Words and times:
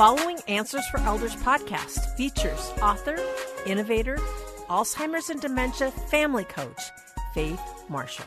following 0.00 0.38
Answers 0.48 0.86
for 0.86 0.98
Elders 1.00 1.36
podcast 1.36 2.16
features 2.16 2.72
author, 2.80 3.18
innovator, 3.66 4.16
Alzheimer's 4.70 5.28
and 5.28 5.42
dementia 5.42 5.90
family 5.90 6.44
coach, 6.44 6.80
Faith 7.34 7.60
Marshall. 7.90 8.24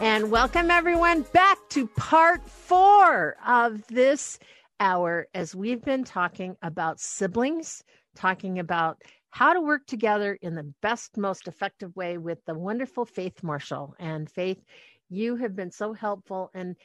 And 0.00 0.30
welcome 0.30 0.70
everyone 0.70 1.22
back 1.32 1.58
to 1.70 1.88
part 1.88 2.48
four 2.48 3.34
of 3.44 3.84
this 3.88 4.38
hour 4.78 5.26
as 5.34 5.56
we've 5.56 5.82
been 5.82 6.04
talking 6.04 6.54
about 6.62 7.00
siblings, 7.00 7.82
talking 8.14 8.60
about 8.60 9.02
how 9.30 9.54
to 9.54 9.60
work 9.60 9.86
together 9.86 10.38
in 10.40 10.54
the 10.54 10.72
best, 10.82 11.16
most 11.16 11.48
effective 11.48 11.96
way 11.96 12.16
with 12.16 12.38
the 12.44 12.54
wonderful 12.54 13.04
Faith 13.04 13.42
Marshall. 13.42 13.96
And 13.98 14.30
Faith, 14.30 14.62
you 15.08 15.34
have 15.34 15.56
been 15.56 15.72
so 15.72 15.94
helpful 15.94 16.52
and 16.54 16.76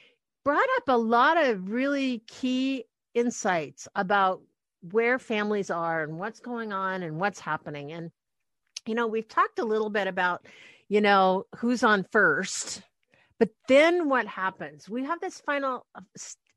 brought 0.44 0.68
up 0.78 0.84
a 0.88 0.98
lot 0.98 1.38
of 1.38 1.70
really 1.70 2.24
key 2.28 2.86
insights 3.14 3.88
about 3.96 4.42
where 4.92 5.18
families 5.20 5.70
are 5.70 6.04
and 6.04 6.20
what's 6.20 6.40
going 6.40 6.74
on 6.74 7.04
and 7.04 7.20
what's 7.20 7.40
happening. 7.40 7.92
And, 7.92 8.12
you 8.86 8.96
know, 8.96 9.08
we've 9.08 9.28
talked 9.28 9.60
a 9.60 9.66
little 9.66 9.90
bit 9.90 10.08
about, 10.08 10.46
you 10.90 11.00
know, 11.00 11.46
who's 11.56 11.84
on 11.84 12.06
first, 12.12 12.82
but 13.40 13.50
then 13.68 14.10
what 14.10 14.28
happens? 14.28 14.90
We 14.90 15.06
have 15.06 15.22
this 15.22 15.40
final 15.40 15.86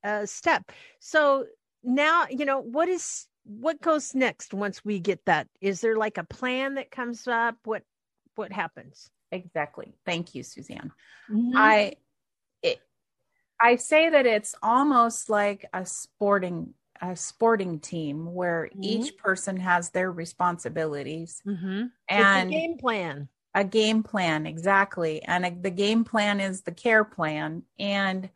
uh, 0.05 0.27
step. 0.27 0.73
So 0.99 1.47
now, 1.85 2.27
you 2.29 2.45
know, 2.45 2.59
what 2.61 2.89
is, 2.89 3.27
what 3.45 3.81
goes 3.81 4.15
next 4.15 4.53
once 4.53 4.85
we 4.85 4.99
get 4.99 5.25
that? 5.27 5.47
Is 5.61 5.81
there 5.81 5.97
like 5.97 6.19
a 6.19 6.25
plan 6.25 6.75
that 6.75 6.91
comes 6.91 7.29
up? 7.29 7.57
What, 7.65 7.85
what 8.35 8.53
happens? 8.53 9.09
Exactly. 9.31 9.95
Thank 10.05 10.35
you, 10.35 10.43
Suzanne. 10.43 10.91
Mm-hmm. 11.31 11.57
I, 11.57 11.93
it, 12.63 12.81
I 13.61 13.77
say 13.77 14.11
that 14.11 14.27
it's 14.27 14.55
almost 14.63 15.31
like 15.31 15.67
a 15.73 15.87
sporting 15.87 16.75
a 17.03 17.15
sporting 17.15 17.79
team 17.79 18.33
where 18.33 18.71
mm-hmm. 18.73 18.83
each 18.83 19.17
person 19.19 19.59
has 19.59 19.91
their 19.91 20.11
responsibilities 20.11 21.43
mm-hmm. 21.47 21.85
and 22.09 22.51
game 22.51 22.79
plan. 22.79 23.29
A 23.55 23.65
game 23.65 24.03
plan, 24.03 24.47
exactly. 24.47 25.23
And 25.23 25.47
a, 25.47 25.51
the 25.51 25.71
game 25.71 26.05
plan 26.05 26.41
is 26.41 26.63
the 26.63 26.73
care 26.73 27.05
plan. 27.05 27.63
And 27.79 28.29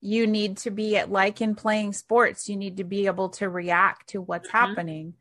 you 0.00 0.26
need 0.26 0.58
to 0.58 0.70
be 0.70 0.96
at, 0.96 1.10
like 1.10 1.40
in 1.40 1.54
playing 1.54 1.92
sports, 1.92 2.48
you 2.48 2.56
need 2.56 2.78
to 2.78 2.84
be 2.84 3.06
able 3.06 3.30
to 3.30 3.48
react 3.48 4.10
to 4.10 4.20
what's 4.20 4.48
mm-hmm. 4.48 4.56
happening 4.56 5.14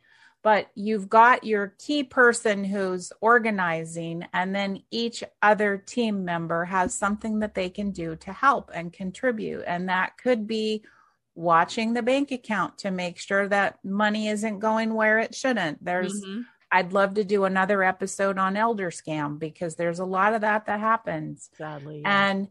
but 0.48 0.72
you've 0.76 1.10
got 1.10 1.44
your 1.44 1.74
key 1.78 2.06
person 2.06 2.64
who's 2.64 3.12
organizing 3.20 4.26
and 4.32 4.56
then 4.56 4.82
each 4.92 5.22
other 5.42 5.78
team 5.78 6.24
member 6.24 6.64
has 6.64 6.94
something 6.94 7.40
that 7.40 7.54
they 7.54 7.70
can 7.70 7.92
do 7.92 8.16
to 8.16 8.32
help 8.32 8.72
and 8.74 8.94
contribute 8.94 9.62
and 9.68 9.90
that 9.90 10.18
could 10.18 10.48
be 10.48 10.82
watching 11.36 11.92
the 11.92 12.02
bank 12.02 12.32
account 12.32 12.78
to 12.78 12.90
make 12.92 13.18
sure 13.18 13.50
that 13.50 13.78
money 13.84 14.30
isn't 14.30 14.60
going 14.60 14.94
where 14.94 15.20
it 15.20 15.36
shouldn't 15.36 15.84
there's 15.84 16.24
mm-hmm. 16.24 16.44
I'd 16.72 16.94
love 16.94 17.16
to 17.16 17.26
do 17.26 17.44
another 17.44 17.84
episode 17.84 18.38
on 18.38 18.56
elder 18.56 18.90
scam 18.90 19.38
because 19.40 19.76
there's 19.76 20.00
a 20.00 20.06
lot 20.06 20.34
of 20.34 20.42
that 20.42 20.66
that 20.66 20.82
happens. 20.82 21.50
Sadly. 21.58 22.02
Yeah. 22.02 22.30
And 22.30 22.48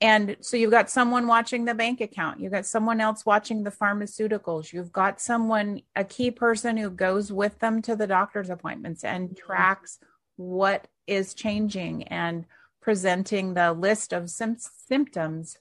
and 0.00 0.36
so 0.40 0.56
you've 0.56 0.70
got 0.70 0.88
someone 0.88 1.26
watching 1.26 1.66
the 1.66 1.74
bank 1.74 2.00
account. 2.00 2.40
You've 2.40 2.52
got 2.52 2.64
someone 2.64 3.00
else 3.00 3.26
watching 3.26 3.64
the 3.64 3.70
pharmaceuticals. 3.70 4.72
You've 4.72 4.92
got 4.92 5.20
someone 5.20 5.82
a 5.94 6.04
key 6.04 6.30
person 6.30 6.78
who 6.78 6.88
goes 6.88 7.30
with 7.30 7.58
them 7.58 7.82
to 7.82 7.94
the 7.94 8.06
doctor's 8.06 8.48
appointments 8.48 9.04
and 9.04 9.36
tracks 9.36 9.98
what 10.36 10.88
is 11.06 11.34
changing 11.34 12.04
and 12.04 12.46
presenting 12.80 13.52
the 13.52 13.72
list 13.72 14.14
of 14.14 14.30
sim- 14.30 14.56
symptoms 14.58 15.58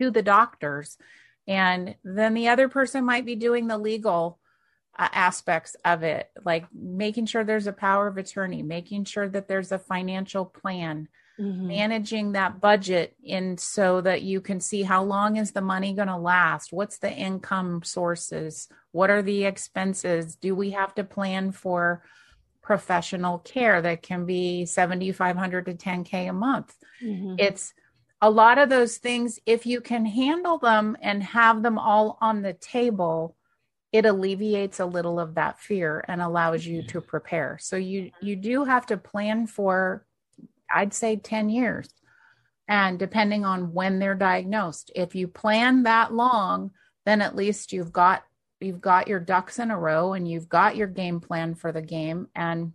to 0.00 0.10
the 0.10 0.22
doctors. 0.22 0.96
And 1.48 1.96
then 2.04 2.34
the 2.34 2.46
other 2.48 2.68
person 2.68 3.04
might 3.04 3.26
be 3.26 3.34
doing 3.34 3.66
the 3.66 3.78
legal 3.78 4.38
uh, 4.96 5.08
aspects 5.12 5.74
of 5.84 6.02
it 6.02 6.30
like 6.44 6.66
making 6.72 7.24
sure 7.24 7.42
there's 7.42 7.66
a 7.66 7.72
power 7.72 8.08
of 8.08 8.18
attorney 8.18 8.62
making 8.62 9.04
sure 9.04 9.26
that 9.26 9.48
there's 9.48 9.72
a 9.72 9.78
financial 9.78 10.44
plan 10.44 11.08
mm-hmm. 11.38 11.66
managing 11.66 12.32
that 12.32 12.60
budget 12.60 13.16
in 13.22 13.58
so 13.58 14.00
that 14.00 14.22
you 14.22 14.40
can 14.40 14.60
see 14.60 14.82
how 14.82 15.02
long 15.02 15.36
is 15.36 15.52
the 15.52 15.60
money 15.60 15.94
going 15.94 16.08
to 16.08 16.16
last? 16.16 16.72
What's 16.72 16.98
the 16.98 17.12
income 17.12 17.82
sources? 17.82 18.68
What 18.92 19.10
are 19.10 19.22
the 19.22 19.44
expenses? 19.44 20.36
Do 20.36 20.54
we 20.54 20.70
have 20.70 20.94
to 20.96 21.04
plan 21.04 21.52
for 21.52 22.02
professional 22.62 23.38
care 23.38 23.82
that 23.82 24.02
can 24.02 24.24
be 24.24 24.66
7500 24.66 25.66
to 25.66 25.74
10k 25.74 26.28
a 26.28 26.32
month? 26.32 26.74
Mm-hmm. 27.02 27.34
it's 27.38 27.74
a 28.20 28.30
lot 28.30 28.58
of 28.58 28.68
those 28.68 28.98
things 28.98 29.40
if 29.44 29.66
you 29.66 29.80
can 29.80 30.06
handle 30.06 30.56
them 30.58 30.96
and 31.02 31.20
have 31.20 31.64
them 31.64 31.76
all 31.76 32.16
on 32.20 32.42
the 32.42 32.52
table 32.52 33.34
it 33.92 34.06
alleviates 34.06 34.80
a 34.80 34.86
little 34.86 35.20
of 35.20 35.34
that 35.34 35.60
fear 35.60 36.02
and 36.08 36.22
allows 36.22 36.64
you 36.64 36.82
to 36.84 37.00
prepare. 37.00 37.58
So 37.60 37.76
you 37.76 38.10
you 38.20 38.36
do 38.36 38.64
have 38.64 38.86
to 38.86 38.96
plan 38.96 39.46
for 39.46 40.06
I'd 40.72 40.94
say 40.94 41.16
10 41.16 41.48
years. 41.48 41.88
And 42.68 42.98
depending 42.98 43.44
on 43.44 43.72
when 43.72 43.98
they're 43.98 44.14
diagnosed, 44.14 44.92
if 44.94 45.14
you 45.14 45.28
plan 45.28 45.82
that 45.82 46.12
long, 46.12 46.70
then 47.04 47.20
at 47.20 47.36
least 47.36 47.72
you've 47.72 47.92
got 47.92 48.22
you've 48.60 48.80
got 48.80 49.08
your 49.08 49.18
ducks 49.18 49.58
in 49.58 49.70
a 49.70 49.78
row 49.78 50.12
and 50.12 50.30
you've 50.30 50.48
got 50.48 50.76
your 50.76 50.86
game 50.86 51.20
plan 51.20 51.54
for 51.54 51.72
the 51.72 51.82
game 51.82 52.28
and 52.34 52.72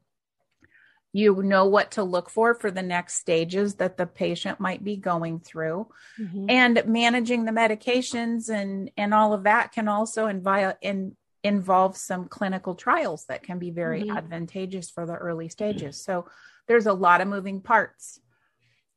you 1.13 1.41
know 1.41 1.65
what 1.65 1.91
to 1.91 2.03
look 2.03 2.29
for 2.29 2.53
for 2.53 2.69
the 2.69 2.81
next 2.81 3.15
stages 3.15 3.75
that 3.75 3.97
the 3.97 4.05
patient 4.05 4.59
might 4.59 4.83
be 4.83 4.97
going 4.97 5.39
through 5.39 5.87
mm-hmm. 6.19 6.45
and 6.49 6.83
managing 6.85 7.45
the 7.45 7.51
medications 7.51 8.49
and 8.49 8.91
and 8.97 9.13
all 9.13 9.33
of 9.33 9.43
that 9.43 9.71
can 9.71 9.87
also 9.87 10.27
invi- 10.27 10.75
in, 10.81 11.15
involve 11.43 11.95
some 11.95 12.27
clinical 12.27 12.75
trials 12.75 13.25
that 13.29 13.43
can 13.43 13.57
be 13.57 13.71
very 13.71 14.03
mm-hmm. 14.03 14.17
advantageous 14.17 14.91
for 14.91 15.05
the 15.05 15.15
early 15.15 15.47
stages 15.47 16.03
so 16.03 16.27
there's 16.67 16.85
a 16.85 16.93
lot 16.93 17.21
of 17.21 17.27
moving 17.27 17.61
parts. 17.61 18.19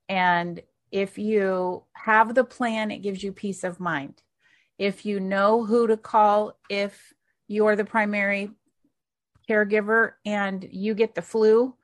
And 0.08 0.60
if 0.90 1.18
you 1.18 1.84
have 1.92 2.34
the 2.34 2.44
plan, 2.44 2.90
it 2.90 2.98
gives 2.98 3.22
you 3.22 3.32
peace 3.32 3.64
of 3.64 3.80
mind. 3.80 4.22
If 4.78 5.06
you 5.06 5.20
know 5.20 5.64
who 5.64 5.86
to 5.86 5.96
call, 5.96 6.58
if 6.68 7.12
you're 7.46 7.76
the 7.76 7.84
primary 7.84 8.50
caregiver 9.48 10.12
and 10.24 10.66
you 10.70 10.94
get 10.94 11.14
the 11.14 11.22
flu, 11.22 11.76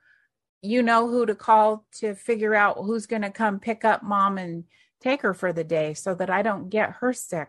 you 0.62 0.82
know 0.82 1.08
who 1.08 1.26
to 1.26 1.34
call 1.34 1.86
to 1.92 2.14
figure 2.14 2.54
out 2.54 2.78
who's 2.78 3.06
going 3.06 3.22
to 3.22 3.30
come 3.30 3.60
pick 3.60 3.84
up 3.84 4.02
mom 4.02 4.38
and 4.38 4.64
take 5.00 5.22
her 5.22 5.34
for 5.34 5.52
the 5.52 5.64
day 5.64 5.94
so 5.94 6.14
that 6.14 6.30
I 6.30 6.42
don't 6.42 6.70
get 6.70 6.96
her 7.00 7.12
sick 7.12 7.48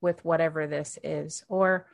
with 0.00 0.24
whatever 0.24 0.66
this 0.66 0.98
is. 1.02 1.44
Or 1.48 1.86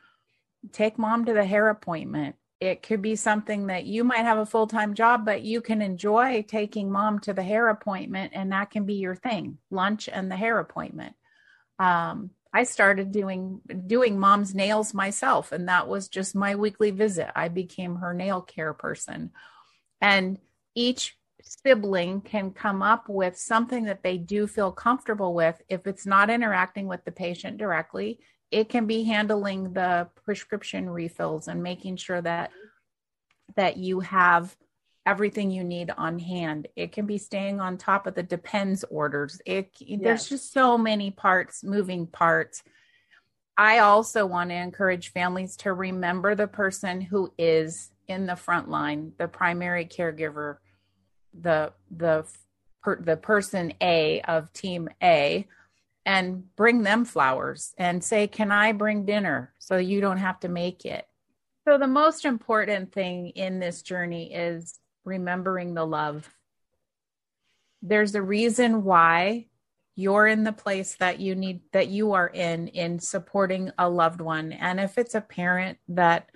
take 0.73 0.99
mom 0.99 1.25
to 1.27 1.33
the 1.33 1.45
hair 1.45 1.69
appointment 1.69 2.37
it 2.61 2.83
could 2.83 3.01
be 3.01 3.15
something 3.15 3.69
that 3.69 3.85
you 3.85 4.03
might 4.03 4.25
have 4.25 4.39
a 4.39 4.47
full-time 4.47 4.95
job 4.95 5.25
but 5.25 5.43
you 5.43 5.61
can 5.61 5.81
enjoy 5.81 6.45
taking 6.49 6.91
mom 6.91 7.19
to 7.21 7.33
the 7.33 7.43
hair 7.43 7.69
appointment 7.69 8.33
and 8.35 8.53
that 8.53 8.71
can 8.71 8.85
be 8.85 8.95
your 8.95 9.15
thing 9.15 9.59
lunch 9.71 10.09
and 10.13 10.31
the 10.31 10.37
hair 10.37 10.59
appointment. 10.59 11.15
Um, 11.79 12.31
i 12.53 12.65
started 12.65 13.13
doing 13.13 13.61
doing 13.87 14.19
mom's 14.19 14.55
nails 14.55 14.95
myself 14.95 15.53
and 15.53 15.69
that 15.69 15.87
was 15.87 16.09
just 16.09 16.35
my 16.35 16.57
weekly 16.57 16.91
visit. 16.91 17.31
I 17.37 17.49
became 17.49 17.97
her 17.97 18.15
nail 18.15 18.41
care 18.41 18.73
person. 18.75 19.31
And 20.01 20.39
each 20.75 21.17
sibling 21.43 22.21
can 22.21 22.51
come 22.51 22.83
up 22.83 23.09
with 23.09 23.39
something 23.39 23.85
that 23.85 24.03
they 24.03 24.19
do 24.19 24.47
feel 24.47 24.73
comfortable 24.73 25.35
with 25.35 25.61
if 25.69 25.87
it's 25.87 26.07
not 26.07 26.31
interacting 26.31 26.87
with 26.87 27.05
the 27.05 27.13
patient 27.13 27.59
directly 27.59 28.19
it 28.51 28.69
can 28.69 28.87
be 28.87 29.05
handling 29.05 29.73
the 29.73 30.09
prescription 30.25 30.89
refills 30.89 31.49
and 31.49 31.63
making 31.63 31.97
sure 31.97 32.21
that 32.21 32.51
that 33.57 33.77
you 33.77 34.01
have 34.01 34.57
everything 35.07 35.51
you 35.51 35.65
need 35.65 35.91
on 35.97 36.19
hand. 36.19 36.69
It 36.77 36.93
can 36.93 37.07
be 37.07 37.19
staying 37.19 37.61
on 37.61 37.79
top 37.79 38.07
of 38.07 38.15
the 38.15 38.23
depends 38.23 38.85
orders. 38.91 39.41
It 39.47 39.71
yes. 39.79 40.01
there's 40.03 40.29
just 40.29 40.53
so 40.53 40.77
many 40.77 41.11
parts 41.11 41.65
moving 41.65 42.07
parts. 42.07 42.63
I 43.57 43.79
also 43.79 44.25
want 44.27 44.51
to 44.51 44.57
encourage 44.57 45.13
families 45.13 45.57
to 45.59 45.73
remember 45.73 46.35
the 46.35 46.47
person 46.47 47.01
who 47.01 47.33
is 47.39 47.91
in 48.07 48.27
the 48.27 48.37
front 48.37 48.71
line 48.71 49.13
the 49.19 49.29
primary 49.29 49.85
caregiver 49.85 50.57
the 51.39 51.73
the 51.91 52.25
per, 52.83 53.01
the 53.01 53.17
person 53.17 53.73
a 53.83 54.21
of 54.23 54.53
team 54.53 54.89
a 55.03 55.47
and 56.09 56.57
bring 56.57 56.85
them 56.85 57.05
flowers 57.05 57.75
and 57.77 58.03
say, 58.03 58.27
Can 58.27 58.51
I 58.51 58.73
bring 58.73 59.05
dinner 59.05 59.53
so 59.59 59.77
you 59.77 60.01
don't 60.01 60.17
have 60.17 60.41
to 60.41 60.49
make 60.49 60.87
it? 60.87 61.05
So, 61.67 61.77
the 61.77 61.87
most 61.87 62.25
important 62.25 62.93
thing 62.93 63.29
in 63.29 63.61
this 63.61 63.83
journey 63.83 64.33
is 64.33 64.81
remembering 65.05 65.75
the 65.75 65.85
love. 65.85 66.27
There's 67.83 68.15
a 68.15 68.23
reason 68.23 68.85
why 68.85 69.49
you're 69.97 70.27
in 70.27 70.45
the 70.45 70.53
place 70.53 70.95
that 70.95 71.21
you 71.21 71.35
need, 71.35 71.61
that 71.73 71.89
you 71.89 72.15
are 72.15 72.29
in, 72.29 72.69
in 72.69 73.01
supporting 73.01 73.71
a 73.77 73.91
loved 73.91 74.23
one. 74.23 74.53
And 74.53 74.81
if 74.81 74.97
it's 74.97 75.15
a 75.15 75.21
parent 75.21 75.77
that 75.89 76.31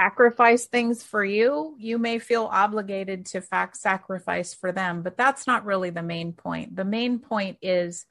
sacrifice 0.00 0.64
things 0.64 1.02
for 1.02 1.22
you, 1.22 1.76
you 1.78 1.98
may 1.98 2.18
feel 2.18 2.48
obligated 2.50 3.26
to 3.26 3.42
fact 3.42 3.76
sacrifice 3.76 4.54
for 4.54 4.72
them, 4.72 5.02
but 5.02 5.14
that's 5.14 5.46
not 5.46 5.66
really 5.66 5.90
the 5.90 6.02
main 6.02 6.32
point. 6.32 6.74
The 6.74 6.86
main 6.86 7.18
point 7.18 7.58
is 7.60 8.06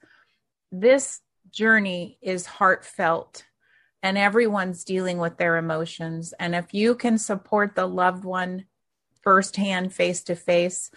this 0.72 1.20
journey 1.50 2.20
is 2.22 2.46
heartfelt 2.46 3.44
and 4.04 4.20
everyone's 4.20 4.84
dealing 4.84 5.18
with 5.18 5.38
their 5.38 5.58
emotions. 5.58 6.32
And 6.40 6.54
if 6.54 6.76
you 6.76 6.94
can 6.94 7.18
support 7.18 7.74
the 7.74 7.88
loved 7.88 8.24
one 8.24 8.66
firsthand, 9.24 9.92
face 9.92 10.22
to 10.26 10.36
face, 10.36 10.92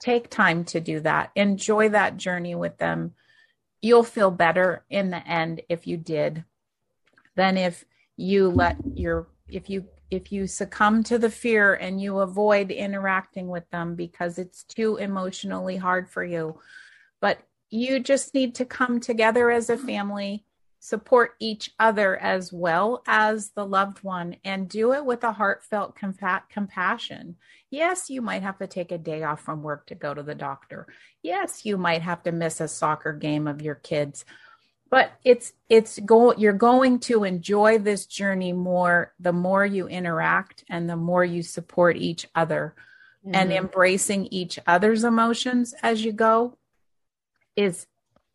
take 0.00 0.28
time 0.28 0.64
to 0.64 0.80
do 0.80 1.00
that. 1.00 1.30
Enjoy 1.34 1.88
that 1.88 2.18
journey 2.18 2.54
with 2.54 2.76
them. 2.76 3.14
You'll 3.80 4.04
feel 4.04 4.30
better 4.30 4.84
in 4.90 5.08
the 5.08 5.26
end 5.26 5.62
if 5.70 5.86
you 5.86 5.96
did 5.96 6.44
than 7.36 7.56
if 7.56 7.86
you 8.18 8.50
let 8.50 8.76
your, 8.94 9.28
if 9.48 9.70
you, 9.70 9.86
if 10.10 10.32
you 10.32 10.46
succumb 10.46 11.02
to 11.04 11.18
the 11.18 11.30
fear 11.30 11.74
and 11.74 12.00
you 12.00 12.18
avoid 12.18 12.70
interacting 12.70 13.48
with 13.48 13.68
them 13.70 13.94
because 13.94 14.38
it's 14.38 14.64
too 14.64 14.96
emotionally 14.96 15.76
hard 15.76 16.08
for 16.08 16.24
you. 16.24 16.60
But 17.20 17.38
you 17.70 18.00
just 18.00 18.34
need 18.34 18.54
to 18.56 18.64
come 18.64 19.00
together 19.00 19.50
as 19.50 19.70
a 19.70 19.76
family 19.76 20.44
support 20.86 21.34
each 21.40 21.72
other 21.80 22.16
as 22.18 22.52
well 22.52 23.02
as 23.08 23.50
the 23.50 23.66
loved 23.66 24.04
one 24.04 24.36
and 24.44 24.68
do 24.68 24.92
it 24.92 25.04
with 25.04 25.24
a 25.24 25.32
heartfelt 25.32 25.96
compa- 25.96 26.48
compassion. 26.48 27.36
Yes, 27.70 28.08
you 28.08 28.22
might 28.22 28.42
have 28.42 28.58
to 28.58 28.68
take 28.68 28.92
a 28.92 28.98
day 28.98 29.24
off 29.24 29.40
from 29.40 29.64
work 29.64 29.86
to 29.86 29.96
go 29.96 30.14
to 30.14 30.22
the 30.22 30.34
doctor. 30.34 30.86
Yes, 31.22 31.64
you 31.64 31.76
might 31.76 32.02
have 32.02 32.22
to 32.22 32.30
miss 32.30 32.60
a 32.60 32.68
soccer 32.68 33.12
game 33.12 33.48
of 33.48 33.62
your 33.62 33.74
kids. 33.74 34.24
But 34.88 35.12
it's 35.24 35.52
it's 35.68 35.98
go 35.98 36.32
you're 36.34 36.52
going 36.52 37.00
to 37.00 37.24
enjoy 37.24 37.78
this 37.78 38.06
journey 38.06 38.52
more 38.52 39.12
the 39.18 39.32
more 39.32 39.66
you 39.66 39.88
interact 39.88 40.64
and 40.70 40.88
the 40.88 40.96
more 40.96 41.24
you 41.24 41.42
support 41.42 41.96
each 41.96 42.26
other 42.34 42.74
mm-hmm. 43.24 43.34
and 43.34 43.52
embracing 43.52 44.26
each 44.26 44.58
other's 44.66 45.02
emotions 45.02 45.74
as 45.82 46.04
you 46.04 46.12
go 46.12 46.56
is 47.56 47.86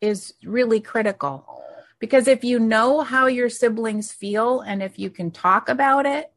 is 0.02 0.34
really 0.44 0.80
critical 0.80 1.62
because 2.02 2.26
if 2.26 2.42
you 2.42 2.58
know 2.58 3.02
how 3.02 3.26
your 3.26 3.48
siblings 3.48 4.10
feel 4.10 4.60
and 4.60 4.82
if 4.82 4.98
you 4.98 5.08
can 5.08 5.30
talk 5.30 5.68
about 5.68 6.04
it, 6.04 6.32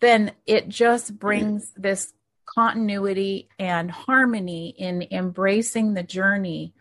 then 0.00 0.32
it 0.46 0.70
just 0.70 1.18
brings 1.18 1.70
this 1.76 2.14
continuity 2.46 3.50
and 3.58 3.90
harmony 3.90 4.70
in 4.70 5.06
embracing 5.10 5.92
the 5.92 6.02
journey. 6.02 6.72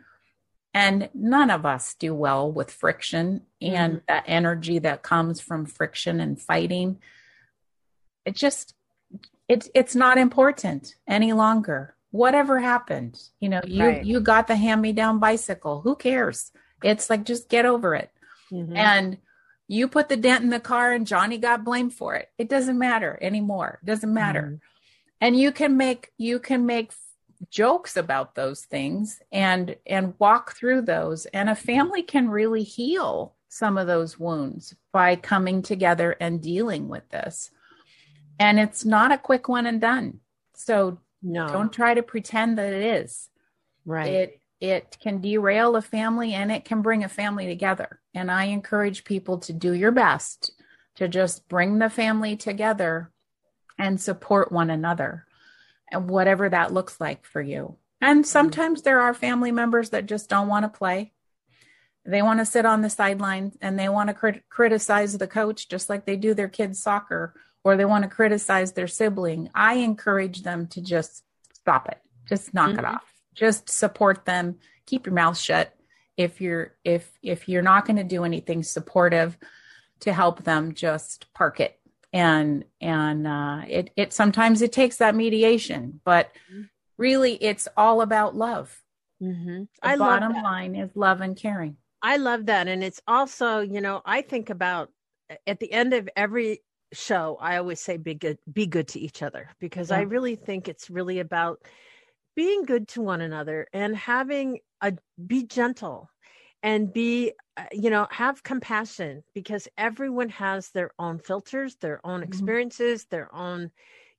And 0.74 1.10
none 1.14 1.50
of 1.50 1.66
us 1.66 1.96
do 1.96 2.14
well 2.16 2.50
with 2.50 2.72
friction 2.72 3.42
and 3.62 3.96
mm-hmm. 3.96 4.06
that 4.08 4.24
energy 4.26 4.80
that 4.80 5.04
comes 5.04 5.42
from 5.42 5.66
friction 5.66 6.22
and 6.22 6.40
fighting. 6.40 7.00
It 8.26 8.36
just 8.36 8.74
it's 9.50 9.70
it's 9.76 9.96
not 9.96 10.18
important 10.18 10.96
any 11.08 11.34
longer. 11.34 11.96
Whatever 12.12 12.60
happened, 12.60 13.22
you 13.40 13.50
know, 13.50 13.62
you 13.66 13.86
right. 13.86 14.06
you 14.06 14.22
got 14.22 14.48
the 14.48 14.56
hand 14.56 14.82
me 14.82 14.94
down 14.94 15.20
bicycle. 15.20 15.82
Who 15.82 15.96
cares? 15.96 16.52
It's 16.84 17.10
like 17.10 17.26
just 17.26 17.50
get 17.50 17.66
over 17.66 17.94
it. 17.96 18.12
Mm-hmm. 18.52 18.76
And 18.78 19.18
you 19.68 19.88
put 19.88 20.10
the 20.10 20.18
dent 20.18 20.44
in 20.44 20.50
the 20.50 20.60
car 20.60 20.92
and 20.94 21.08
Johnny 21.08 21.38
got 21.38 21.64
blamed 21.64 21.94
for 21.94 22.16
it. 22.16 22.30
It 22.38 22.50
doesn't 22.50 22.78
matter 22.78 23.18
anymore. 23.22 23.80
It 23.82 23.86
doesn't 23.86 24.14
matter. 24.14 24.42
Mm-hmm. 24.42 24.56
And 25.22 25.38
you 25.38 25.52
can 25.52 25.78
make 25.78 26.12
you 26.18 26.40
can 26.40 26.66
make 26.66 26.92
jokes 27.50 27.98
about 27.98 28.36
those 28.36 28.62
things 28.62 29.22
and 29.32 29.76
and 29.86 30.14
walk 30.20 30.56
through 30.56 30.82
those 30.82 31.26
and 31.28 31.50
a 31.50 31.56
family 31.56 32.04
can 32.04 32.30
really 32.30 32.64
heal 32.64 33.36
some 33.50 33.78
of 33.78 33.88
those 33.88 34.18
wounds 34.18 34.76
by 34.94 35.16
coming 35.16 35.62
together 35.62 36.16
and 36.22 36.42
dealing 36.42 36.88
with 36.88 37.08
this. 37.10 37.52
And 38.40 38.60
it's 38.60 38.86
not 38.86 39.12
a 39.12 39.18
quick 39.18 39.50
one 39.50 39.66
and 39.66 39.82
done. 39.82 40.22
So 40.56 41.00
no. 41.22 41.48
don't 41.48 41.74
try 41.74 41.94
to 41.94 42.02
pretend 42.02 42.58
that 42.58 42.74
it 42.74 43.04
is. 43.04 43.30
Right. 43.86 44.08
It 44.08 44.42
it 44.62 44.98
can 45.02 45.20
derail 45.20 45.76
a 45.76 45.82
family 45.82 46.34
and 46.34 46.52
it 46.52 46.64
can 46.64 46.82
bring 46.82 47.04
a 47.04 47.10
family 47.10 47.48
together. 47.48 48.00
And 48.14 48.32
I 48.32 48.46
encourage 48.46 49.04
people 49.04 49.40
to 49.40 49.54
do 49.54 49.74
your 49.74 49.92
best 49.92 50.52
to 50.96 51.08
just 51.08 51.48
bring 51.50 51.80
the 51.80 51.90
family 51.90 52.38
together 52.38 53.12
and 53.78 54.00
support 54.00 54.52
one 54.52 54.70
another 54.70 55.26
and 55.92 56.10
whatever 56.10 56.50
that 56.50 56.74
looks 56.74 57.00
like 57.00 57.26
for 57.26 57.42
you. 57.42 57.78
And 58.00 58.26
sometimes 58.26 58.82
there 58.82 59.02
are 59.02 59.14
family 59.14 59.52
members 59.52 59.92
that 59.92 60.08
just 60.08 60.30
don't 60.30 60.48
want 60.48 60.64
to 60.64 60.78
play. 60.78 61.14
They 62.04 62.24
want 62.24 62.40
to 62.40 62.46
sit 62.46 62.66
on 62.66 62.82
the 62.82 62.90
sidelines 62.90 63.58
and 63.62 63.78
they 63.78 63.90
want 63.90 64.08
to 64.08 64.16
crit- 64.16 64.50
criticize 64.50 65.18
the 65.18 65.28
coach 65.28 65.70
just 65.70 65.88
like 65.88 66.06
they 66.06 66.16
do 66.16 66.34
their 66.34 66.50
kids' 66.50 66.82
soccer 66.82 67.36
or 67.64 67.78
they 67.78 67.86
want 67.86 68.04
to 68.04 68.10
criticize 68.10 68.72
their 68.72 68.88
sibling. 68.88 69.50
I 69.54 69.76
encourage 69.76 70.42
them 70.42 70.66
to 70.70 70.82
just 70.82 71.24
stop 71.54 71.88
it, 71.88 72.00
just 72.28 72.56
knock 72.56 72.72
mm-hmm. 72.72 72.80
it 72.80 72.86
off 72.86 73.12
just 73.34 73.70
support 73.70 74.26
them 74.26 74.58
keep 74.86 75.06
your 75.06 75.16
mouth 75.16 75.38
shut 75.38 75.74
if 76.18 76.42
you're 76.42 76.76
if 76.84 77.12
if 77.22 77.48
you're 77.48 77.62
not 77.62 77.86
going 77.86 77.98
to 77.98 78.04
do 78.04 78.24
anything 78.24 78.64
supportive 78.64 79.38
to 80.02 80.12
help 80.12 80.44
them 80.44 80.74
just 80.74 81.32
park 81.34 81.60
it 81.60 81.80
and 82.14 82.66
and 82.80 83.28
uh, 83.28 83.62
it 83.68 83.90
it 83.96 84.14
sometimes 84.14 84.62
it 84.62 84.72
takes 84.72 84.98
that 84.98 85.16
mediation 85.16 86.00
but 86.04 86.32
really 86.98 87.34
it's 87.36 87.68
all 87.78 88.02
about 88.02 88.36
love 88.36 88.82
mm-hmm. 89.22 89.64
the 89.92 89.98
bottom 89.98 90.34
line 90.34 90.76
is 90.76 90.90
love 90.96 91.22
and 91.22 91.38
caring 91.38 91.76
i 92.02 92.18
love 92.18 92.46
that 92.48 92.68
and 92.68 92.84
it's 92.84 93.02
also 93.08 93.60
you 93.60 93.82
know 93.82 94.02
i 94.06 94.22
think 94.22 94.50
about 94.50 94.90
at 95.48 95.60
the 95.60 95.72
end 95.72 95.94
of 95.94 96.10
every 96.16 96.60
show 96.94 97.38
i 97.40 97.58
always 97.58 97.80
say 97.80 97.96
be 97.98 98.14
good 98.14 98.38
be 98.52 98.68
good 98.68 98.88
to 98.88 99.00
each 99.00 99.22
other 99.22 99.50
because 99.60 99.90
yeah. 99.90 99.98
i 99.98 100.02
really 100.02 100.36
think 100.36 100.68
it's 100.68 100.90
really 100.90 101.20
about 101.20 101.60
being 102.36 102.66
good 102.66 102.88
to 102.88 103.02
one 103.02 103.22
another 103.22 103.68
and 103.74 103.96
having 103.96 104.60
a 104.82 104.94
be 105.26 105.44
gentle 105.44 106.10
and 106.64 106.92
be 106.94 107.34
uh, 107.58 107.64
you 107.72 107.90
know 107.90 108.08
have 108.12 108.44
compassion 108.44 109.24
because 109.34 109.68
everyone 109.78 110.30
has 110.30 110.70
their 110.70 110.92
own 111.00 111.20
filters 111.20 111.76
their 111.76 112.06
own 112.06 112.22
mm-hmm. 112.22 112.28
experiences 112.28 113.04
mm-hmm. 113.04 113.16
their 113.16 113.36
own 113.36 113.72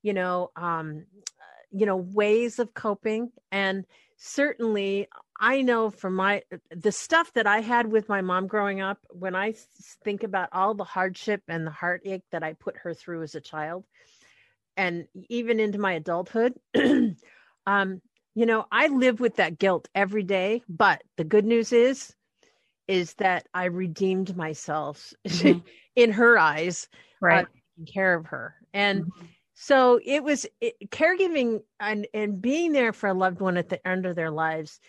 you 0.03 0.13
know 0.13 0.51
um 0.57 1.05
you 1.71 1.87
know 1.87 1.97
ways 1.97 2.59
of 2.59 2.75
coping 2.75 3.31
and 3.51 3.85
certainly 4.17 5.09
i 5.41 5.63
know 5.63 5.91
from 5.91 6.15
my 6.15 6.43
the 6.71 6.93
stuff 6.93 7.33
that 7.33 7.47
i 7.47 7.61
had 7.61 7.91
with 7.91 8.09
my 8.09 8.21
mom 8.21 8.47
growing 8.47 8.81
up 8.81 8.99
when 9.11 9.35
i 9.35 9.55
think 10.05 10.23
about 10.23 10.49
all 10.53 10.75
the 10.75 10.85
hardship 10.85 11.43
and 11.49 11.67
the 11.67 11.71
heartache 11.71 12.25
that 12.31 12.43
i 12.43 12.53
put 12.53 12.77
her 12.77 12.95
through 12.95 13.23
as 13.23 13.35
a 13.35 13.41
child 13.41 13.85
and 14.77 15.07
even 15.29 15.61
into 15.61 15.79
my 15.79 15.93
adulthood 15.93 16.55
um, 17.67 18.01
you 18.35 18.47
know, 18.47 18.65
I 18.73 18.87
live 18.89 19.21
with 19.21 19.37
that 19.37 19.59
guilt 19.59 19.89
every 19.95 20.23
day, 20.23 20.63
but 20.69 21.03
the 21.17 21.25
good 21.25 21.45
news 21.45 21.73
is 21.73 22.15
is 22.89 23.15
that 23.15 23.47
I 23.55 23.67
redeemed 23.67 24.37
myself 24.37 25.13
mm-hmm. 25.27 25.61
in 25.97 26.13
her 26.13 26.39
eyes, 26.39 26.89
uh, 26.95 27.27
right? 27.27 27.45
Uh, 27.45 27.49
taking 27.77 27.93
care 27.93 28.15
of 28.15 28.27
her. 28.27 28.55
And 28.75 29.05
mm-hmm. 29.05 29.27
so 29.55 30.01
it 30.05 30.23
was 30.23 30.47
it, 30.61 30.75
caregiving 30.91 31.61
and 31.81 32.07
and 32.15 32.41
being 32.41 32.73
there 32.73 32.93
for 32.93 33.09
a 33.09 33.15
loved 33.15 33.41
one 33.41 33.57
at 33.57 33.69
the 33.69 33.87
end 33.87 34.07
of 34.07 34.17
their 34.17 34.31
lives 34.31 34.81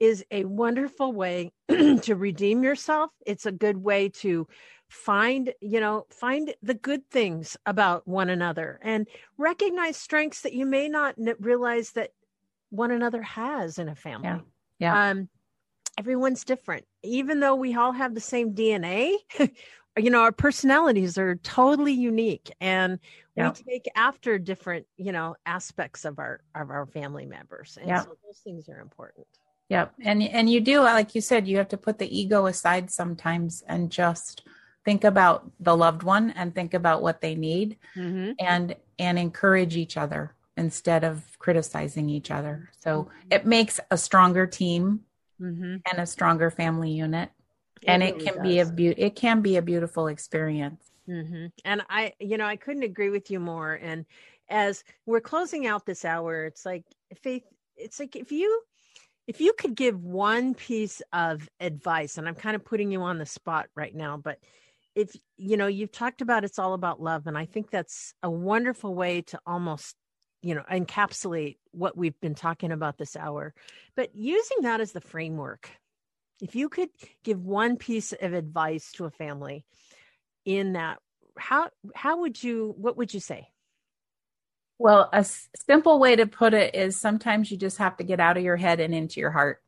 is 0.00 0.24
a 0.30 0.44
wonderful 0.44 1.12
way 1.12 1.52
to 1.68 2.14
redeem 2.14 2.62
yourself. 2.62 3.10
It's 3.26 3.46
a 3.46 3.52
good 3.52 3.76
way 3.76 4.08
to 4.08 4.46
find 4.88 5.52
you 5.60 5.80
know 5.80 6.06
find 6.08 6.54
the 6.62 6.72
good 6.72 7.02
things 7.10 7.58
about 7.66 8.08
one 8.08 8.30
another 8.30 8.80
and 8.82 9.06
recognize 9.36 9.98
strengths 9.98 10.40
that 10.40 10.54
you 10.54 10.64
may 10.64 10.88
not 10.88 11.14
realize 11.40 11.90
that 11.90 12.10
one 12.70 12.90
another 12.90 13.22
has 13.22 13.78
in 13.78 13.88
a 13.88 13.94
family. 13.94 14.28
Yeah. 14.28 14.40
yeah. 14.78 15.10
Um, 15.10 15.28
everyone's 15.98 16.44
different. 16.44 16.86
Even 17.02 17.40
though 17.40 17.56
we 17.56 17.74
all 17.74 17.92
have 17.92 18.14
the 18.14 18.20
same 18.20 18.54
DNA, 18.54 19.16
you 19.98 20.10
know, 20.10 20.20
our 20.20 20.32
personalities 20.32 21.18
are 21.18 21.36
totally 21.36 21.92
unique 21.92 22.50
and 22.60 22.98
yeah. 23.36 23.52
we 23.66 23.72
take 23.72 23.86
after 23.94 24.38
different, 24.38 24.86
you 24.96 25.12
know, 25.12 25.34
aspects 25.44 26.04
of 26.04 26.18
our 26.18 26.40
of 26.54 26.70
our 26.70 26.86
family 26.86 27.26
members. 27.26 27.76
And 27.80 27.88
yeah. 27.88 28.02
so 28.02 28.16
those 28.24 28.38
things 28.38 28.68
are 28.68 28.80
important. 28.80 29.26
Yeah. 29.68 29.88
And 30.00 30.22
and 30.22 30.48
you 30.48 30.60
do 30.60 30.80
like 30.80 31.14
you 31.14 31.20
said, 31.20 31.48
you 31.48 31.58
have 31.58 31.68
to 31.68 31.76
put 31.76 31.98
the 31.98 32.18
ego 32.18 32.46
aside 32.46 32.90
sometimes 32.90 33.62
and 33.66 33.90
just 33.90 34.42
think 34.84 35.04
about 35.04 35.50
the 35.60 35.76
loved 35.76 36.02
one 36.02 36.30
and 36.30 36.54
think 36.54 36.74
about 36.74 37.02
what 37.02 37.20
they 37.20 37.34
need 37.34 37.76
mm-hmm. 37.96 38.32
and 38.38 38.76
and 38.98 39.18
encourage 39.18 39.76
each 39.76 39.96
other 39.96 40.34
instead 40.56 41.04
of 41.04 41.22
criticizing 41.38 42.08
each 42.08 42.30
other. 42.30 42.70
So 42.78 43.04
mm-hmm. 43.04 43.28
it 43.32 43.46
makes 43.46 43.80
a 43.90 43.98
stronger 43.98 44.46
team 44.46 45.00
mm-hmm. 45.40 45.76
and 45.90 45.98
a 45.98 46.06
stronger 46.06 46.50
family 46.50 46.90
unit. 46.90 47.30
It 47.82 47.88
and 47.88 48.02
really 48.02 48.16
it 48.16 48.24
can 48.24 48.34
does. 48.34 48.42
be 48.42 48.58
a 48.58 48.66
be- 48.66 49.00
it 49.00 49.16
can 49.16 49.40
be 49.40 49.56
a 49.56 49.62
beautiful 49.62 50.08
experience. 50.08 50.90
Mm-hmm. 51.08 51.46
And 51.64 51.82
I, 51.88 52.12
you 52.20 52.36
know, 52.36 52.46
I 52.46 52.56
couldn't 52.56 52.82
agree 52.82 53.10
with 53.10 53.30
you 53.30 53.40
more. 53.40 53.74
And 53.74 54.04
as 54.50 54.84
we're 55.06 55.20
closing 55.20 55.66
out 55.66 55.86
this 55.86 56.04
hour, 56.04 56.44
it's 56.44 56.66
like 56.66 56.84
faith. 57.22 57.44
It's 57.76 58.00
like 58.00 58.16
if 58.16 58.32
you 58.32 58.62
if 59.26 59.40
you 59.40 59.52
could 59.58 59.74
give 59.74 60.02
one 60.02 60.54
piece 60.54 61.02
of 61.12 61.48
advice, 61.60 62.18
and 62.18 62.26
I'm 62.26 62.34
kind 62.34 62.56
of 62.56 62.64
putting 62.64 62.90
you 62.90 63.02
on 63.02 63.18
the 63.18 63.26
spot 63.26 63.68
right 63.74 63.94
now, 63.94 64.16
but 64.16 64.38
if 64.94 65.14
you 65.36 65.56
know 65.56 65.68
you've 65.68 65.92
talked 65.92 66.22
about 66.22 66.42
it's 66.42 66.58
all 66.58 66.74
about 66.74 67.00
love 67.00 67.28
and 67.28 67.38
i 67.38 67.44
think 67.44 67.70
that's 67.70 68.14
a 68.24 68.30
wonderful 68.30 68.96
way 68.96 69.22
to 69.22 69.38
almost 69.46 69.94
you 70.42 70.54
know 70.54 70.64
encapsulate 70.70 71.56
what 71.72 71.96
we've 71.96 72.20
been 72.20 72.34
talking 72.34 72.72
about 72.72 72.96
this 72.98 73.16
hour 73.16 73.54
but 73.96 74.14
using 74.14 74.58
that 74.62 74.80
as 74.80 74.92
the 74.92 75.00
framework 75.00 75.70
if 76.40 76.54
you 76.54 76.68
could 76.68 76.90
give 77.24 77.44
one 77.44 77.76
piece 77.76 78.12
of 78.12 78.32
advice 78.32 78.92
to 78.92 79.04
a 79.04 79.10
family 79.10 79.64
in 80.44 80.74
that, 80.74 80.98
how 81.36 81.70
how 81.94 82.20
would 82.20 82.42
you 82.42 82.74
what 82.76 82.96
would 82.96 83.12
you 83.12 83.20
say? 83.20 83.48
Well, 84.78 85.08
a 85.12 85.18
s- 85.18 85.48
simple 85.66 85.98
way 85.98 86.16
to 86.16 86.26
put 86.26 86.54
it 86.54 86.74
is 86.74 86.96
sometimes 86.96 87.50
you 87.50 87.56
just 87.56 87.78
have 87.78 87.96
to 87.96 88.04
get 88.04 88.20
out 88.20 88.36
of 88.36 88.42
your 88.44 88.56
head 88.56 88.80
and 88.80 88.94
into 88.94 89.20
your 89.20 89.30
heart. 89.30 89.60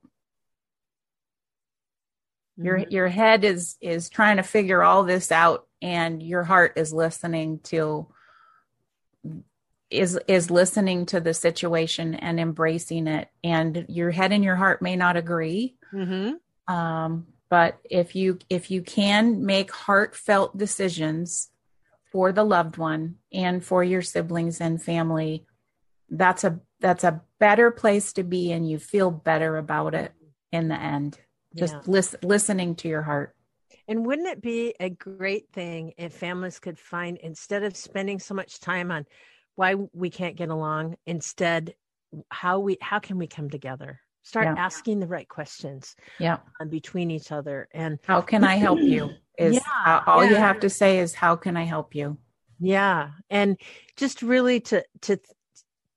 Your 2.57 2.79
Mhm. 2.79 2.91
your 2.91 3.09
head 3.09 3.45
is 3.45 3.77
is 3.81 4.09
trying 4.09 4.37
to 4.37 4.43
figure 4.43 4.83
all 4.83 5.05
this 5.05 5.33
out 5.33 5.67
and 5.83 6.23
your 6.23 6.45
heart 6.45 6.75
is 6.77 6.93
listening 6.93 7.61
to 7.61 8.07
is 9.91 10.19
is 10.29 10.51
listening 10.51 11.07
to 11.07 11.21
the 11.21 11.35
situation 11.35 12.15
and 12.15 12.39
embracing 12.39 13.07
it 13.07 13.29
and 13.43 13.85
your 13.89 14.11
head 14.11 14.33
and 14.33 14.45
your 14.45 14.57
heart 14.57 14.81
may 14.81 14.97
not 14.97 15.17
agree 15.17 15.77
Mhm. 15.93 16.35
um, 16.69 17.27
but 17.49 17.79
if 17.91 18.15
you 18.15 18.39
if 18.49 18.71
you 18.71 18.83
can 18.83 19.45
make 19.45 19.73
heartfelt 19.73 20.57
decisions 20.57 21.51
for 22.13 22.31
the 22.33 22.45
loved 22.45 22.77
one 22.77 23.17
and 23.33 23.65
for 23.65 23.83
your 23.83 24.03
siblings 24.03 24.61
and 24.61 24.83
family 24.83 25.45
that's 26.09 26.45
a 26.45 26.61
that's 26.81 27.05
a 27.05 27.23
better 27.39 27.71
place 27.71 28.13
to 28.13 28.23
be 28.23 28.53
and 28.53 28.69
you 28.69 28.79
feel 28.79 29.11
better 29.11 29.57
about 29.57 29.95
it 29.95 30.13
in 30.53 30.69
the 30.69 30.81
end 30.81 31.19
just 31.57 31.75
Yeah. 31.75 31.83
lis- 31.87 32.17
listening 32.23 32.77
to 32.77 32.89
your 32.89 33.03
heart 33.03 33.35
And 33.89 34.07
wouldn't 34.07 34.29
it 34.29 34.41
be 34.41 34.75
a 34.79 34.91
great 34.91 35.49
thing 35.53 35.95
if 35.99 36.13
families 36.13 36.61
could 36.61 36.79
find 36.79 37.17
instead 37.19 37.65
of 37.65 37.77
spending 37.77 38.21
so 38.21 38.35
much 38.35 38.61
time 38.61 38.91
on 38.93 39.05
why 39.61 39.75
we 39.93 40.09
can't 40.09 40.37
get 40.37 40.49
along, 40.49 40.97
instead 41.05 41.75
how 42.31 42.61
we 42.61 42.79
how 42.81 42.99
can 42.99 43.19
we 43.19 43.27
come 43.27 43.51
together? 43.51 44.01
Start 44.23 44.47
Yeah. 44.47 44.55
asking 44.57 45.01
the 45.01 45.07
right 45.07 45.29
questions 45.29 45.97
yeah. 46.19 46.39
um, 46.59 46.71
between 46.71 47.11
each 47.11 47.31
other 47.31 47.69
and 47.73 47.99
how 48.07 48.23
can 48.23 48.43
i 48.43 48.57
help 48.57 48.81
you? 48.81 49.15
Is 49.37 49.61
Yeah, 49.85 50.03
all 50.07 50.25
you 50.25 50.37
have 50.37 50.61
to 50.61 50.71
say 50.71 50.99
is 51.01 51.13
how 51.13 51.37
can 51.37 51.59
i 51.59 51.65
help 51.65 51.95
you? 51.95 52.17
Yeah, 52.59 53.11
and 53.29 53.61
just 53.97 54.23
really 54.23 54.61
to 54.61 54.83
to 55.03 55.19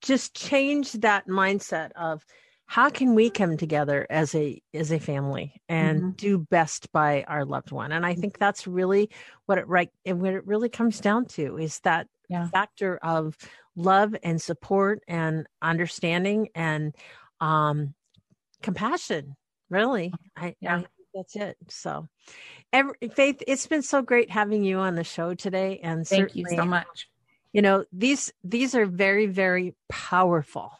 just 0.01 0.36
change 0.36 0.91
that 0.91 1.29
mindset 1.29 1.93
of 1.93 2.25
how 2.65 2.89
can 2.89 3.15
we 3.15 3.29
come 3.29 3.55
together 3.55 4.05
as 4.10 4.36
a 4.36 4.62
as 4.74 4.91
a 4.91 5.00
family 5.00 5.62
and 5.70 6.01
Mhm. 6.01 6.17
do 6.17 6.38
best 6.38 6.91
by 6.91 7.24
our 7.29 7.46
loved 7.46 7.72
one. 7.72 7.93
And 7.93 8.05
i 8.05 8.13
think 8.13 8.38
that's 8.38 8.67
really 8.67 9.10
what 9.46 9.58
it 9.58 9.67
right 9.70 9.89
and 10.05 10.22
what 10.22 10.34
it 10.34 10.46
really 10.46 10.70
comes 10.70 11.00
down 11.00 11.27
to 11.38 11.58
is 11.58 11.79
that 11.86 12.08
Yeah. 12.30 12.48
factor 12.50 12.98
of 12.98 13.38
love 13.75 14.15
and 14.24 14.42
support 14.42 15.03
and 15.08 15.48
understanding 15.62 16.50
and 16.56 16.96
um 17.42 17.94
compassion 18.62 19.36
really. 19.70 20.13
I, 20.38 20.56
Yeah. 20.60 20.77
I 20.77 20.86
that's 21.13 21.36
it. 21.36 21.58
So 21.70 22.08
every, 22.72 22.96
faith 23.15 23.44
it's 23.48 23.68
been 23.68 23.84
so 23.84 24.01
great 24.01 24.32
having 24.32 24.63
you 24.63 24.77
on 24.77 24.96
the 24.96 25.03
show 25.03 25.36
today 25.36 25.80
and 25.84 26.08
thank 26.08 26.36
you 26.36 26.46
so 26.48 26.65
much. 26.65 27.08
you 27.51 27.62
know 27.62 27.86
these 27.92 28.34
these 28.44 28.74
are 28.74 28.86
very 28.88 29.27
very 29.27 29.75
powerful 29.89 30.72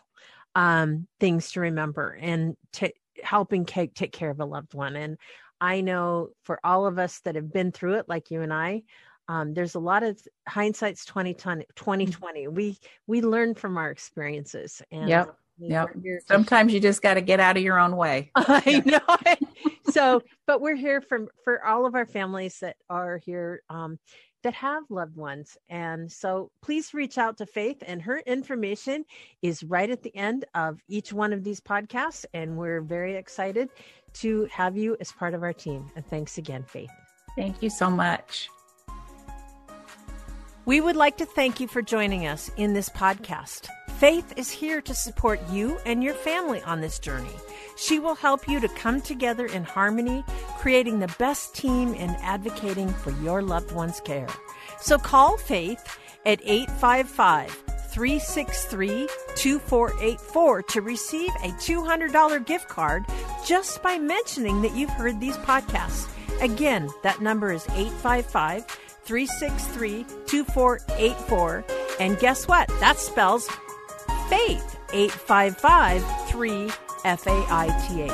um 0.56 1.08
things 1.20 1.52
to 1.52 1.60
remember 1.62 2.18
and 2.20 2.56
to 2.74 2.92
helping 3.24 3.66
take, 3.66 3.94
take 3.94 4.12
care 4.12 4.30
of 4.32 4.40
a 4.40 4.46
loved 4.46 4.74
one. 4.74 4.96
And 4.96 5.18
i 5.62 5.82
know 5.82 6.30
for 6.44 6.60
all 6.64 6.88
of 6.88 6.98
us 6.98 7.20
that 7.22 7.36
have 7.36 7.54
been 7.54 7.72
through 7.72 7.96
it 7.96 8.10
like 8.10 8.32
you 8.32 8.42
and 8.42 8.52
i 8.54 8.84
um, 9.28 9.54
there's 9.54 9.76
a 9.76 9.80
lot 9.80 10.04
of 10.04 10.20
hindsight's 10.48 11.06
2020 11.06 11.66
2020 11.76 12.48
we 12.50 12.78
we 13.08 13.22
learn 13.22 13.56
from 13.56 13.78
our 13.78 13.90
experiences 13.90 14.82
and 14.92 15.08
Yep, 15.10 15.36
we- 15.60 15.68
yep. 15.70 15.90
we're 15.96 16.02
here 16.02 16.20
to 16.20 16.26
sometimes 16.28 16.74
you 16.74 16.80
just 16.80 17.02
got 17.02 17.14
to 17.16 17.22
get 17.22 17.40
out 17.40 17.58
of 17.58 17.64
your 17.64 17.80
own 17.80 17.96
way 17.96 18.32
I 18.36 18.82
know. 18.86 19.34
so, 19.92 20.22
but 20.48 20.62
we're 20.62 20.76
here 20.76 21.02
from 21.02 21.28
for 21.44 21.64
all 21.66 21.86
of 21.86 21.96
our 21.96 22.06
families 22.06 22.60
that 22.60 22.76
are 22.90 23.18
here 23.18 23.62
um, 23.70 24.00
that 24.44 24.54
have 24.56 24.84
loved 24.90 25.16
ones, 25.16 25.58
and 25.70 26.12
so 26.12 26.52
please 26.62 26.94
reach 26.94 27.18
out 27.18 27.38
to 27.38 27.46
Faith, 27.46 27.82
and 27.88 28.02
her 28.02 28.20
information 28.26 29.06
is 29.42 29.64
right 29.64 29.90
at 29.90 30.04
the 30.04 30.14
end 30.18 30.44
of 30.54 30.82
each 30.90 31.14
one 31.14 31.32
of 31.32 31.46
these 31.46 31.62
podcasts, 31.62 32.26
and 32.34 32.58
we're 32.58 32.82
very 32.82 33.16
excited 33.16 33.70
to 34.16 34.46
have 34.52 34.76
you 34.76 34.98
as 35.00 35.14
part 35.14 35.34
of 35.34 35.44
our 35.44 35.54
team. 35.54 35.90
And 35.96 36.06
thanks 36.06 36.38
again, 36.38 36.64
Faith. 36.68 36.92
thank 37.38 37.62
you 37.64 37.70
so 37.70 37.90
much 37.90 38.50
We 40.66 40.80
would 40.80 40.96
like 40.96 41.18
to 41.18 41.26
thank 41.26 41.60
you 41.60 41.68
for 41.68 41.82
joining 41.82 42.26
us 42.26 42.50
in 42.56 42.74
this 42.74 42.88
podcast. 42.88 43.68
Faith 43.98 44.34
is 44.38 44.50
here 44.50 44.80
to 44.82 44.96
support 44.96 45.42
you 45.50 45.78
and 45.86 46.02
your 46.02 46.14
family 46.14 46.62
on 46.62 46.80
this 46.80 47.00
journey. 47.00 47.36
She 47.76 48.00
will 48.00 48.16
help 48.16 48.48
you 48.48 48.62
to 48.62 48.70
come 48.70 49.02
together 49.02 49.46
in 49.46 49.66
harmony, 49.66 50.24
creating 50.60 51.00
the 51.00 51.14
best 51.20 51.54
team 51.54 51.94
in 51.94 52.12
advocating 52.22 52.88
for 52.88 53.12
your 53.22 53.42
loved 53.42 53.74
one's 53.74 54.00
care. 54.00 54.30
So 54.80 54.98
call 54.98 55.36
Faith 55.36 55.86
at 56.26 56.40
855 56.46 57.52
363 57.90 59.10
2484 59.36 60.64
to 60.64 60.82
receive 60.82 61.32
a 61.44 61.50
$200 61.50 62.46
gift 62.46 62.70
card 62.70 63.04
just 63.46 63.84
by 63.84 63.98
mentioning 63.98 64.62
that 64.62 64.76
you've 64.78 64.90
heard 64.92 65.20
these 65.20 65.38
podcasts. 65.38 66.08
Again, 66.42 66.90
that 67.04 67.22
number 67.22 67.52
is 67.52 67.68
855 67.72 68.66
363 69.06 70.06
2484. 70.28 71.66
And 72.00 72.20
guess 72.20 72.48
what? 72.48 72.68
That 72.80 72.98
spells 72.98 73.48
faith 74.30 74.80
855 74.94 76.30
3 76.30 76.72
F 77.06 77.28
A 77.28 77.46
I 77.50 77.88
T 77.88 78.02
H. 78.04 78.12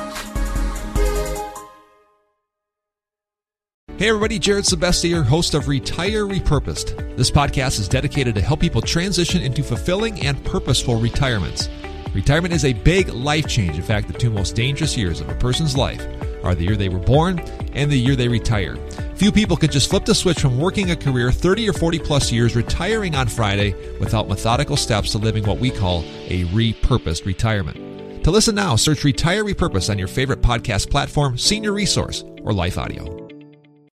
Hey 4.00 4.08
everybody, 4.08 4.38
Jared 4.38 4.64
Sebestier, 4.64 5.22
host 5.22 5.52
of 5.52 5.68
Retire 5.68 6.24
Repurposed. 6.24 7.16
This 7.18 7.30
podcast 7.30 7.78
is 7.78 7.86
dedicated 7.86 8.34
to 8.34 8.40
help 8.40 8.60
people 8.60 8.80
transition 8.80 9.42
into 9.42 9.62
fulfilling 9.62 10.24
and 10.24 10.42
purposeful 10.42 10.98
retirements. 10.98 11.68
Retirement 12.14 12.54
is 12.54 12.64
a 12.64 12.72
big 12.72 13.10
life 13.10 13.46
change. 13.46 13.76
In 13.76 13.82
fact, 13.82 14.08
the 14.08 14.14
two 14.14 14.30
most 14.30 14.56
dangerous 14.56 14.96
years 14.96 15.20
of 15.20 15.28
a 15.28 15.34
person's 15.34 15.76
life 15.76 16.04
are 16.42 16.54
the 16.54 16.64
year 16.64 16.76
they 16.76 16.88
were 16.88 16.98
born 16.98 17.40
and 17.74 17.92
the 17.92 17.98
year 17.98 18.16
they 18.16 18.28
retire. 18.28 18.78
Few 19.20 19.30
people 19.30 19.54
could 19.54 19.70
just 19.70 19.90
flip 19.90 20.06
the 20.06 20.14
switch 20.14 20.40
from 20.40 20.58
working 20.58 20.92
a 20.92 20.96
career 20.96 21.30
30 21.30 21.68
or 21.68 21.74
40 21.74 21.98
plus 21.98 22.32
years, 22.32 22.56
retiring 22.56 23.14
on 23.14 23.28
Friday 23.28 23.74
without 23.98 24.30
methodical 24.30 24.78
steps 24.78 25.12
to 25.12 25.18
living 25.18 25.44
what 25.44 25.58
we 25.58 25.70
call 25.70 26.02
a 26.28 26.46
repurposed 26.46 27.26
retirement. 27.26 28.24
To 28.24 28.30
listen 28.30 28.54
now, 28.54 28.76
search 28.76 29.04
Retire 29.04 29.44
Repurposed 29.44 29.90
on 29.90 29.98
your 29.98 30.08
favorite 30.08 30.40
podcast 30.40 30.90
platform, 30.90 31.36
Senior 31.36 31.72
Resource, 31.72 32.24
or 32.44 32.54
Life 32.54 32.78
Audio. 32.78 33.29